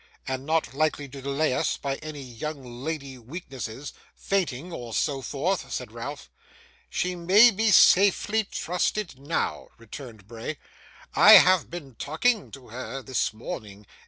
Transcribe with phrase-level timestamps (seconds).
[0.27, 5.71] 'And not likely to delay us by any young lady weaknesses fainting, or so forth?'
[5.71, 6.27] said Ralph.
[6.89, 10.57] 'She may be safely trusted now,' returned Bray.
[11.13, 13.85] 'I have been talking to her this morning.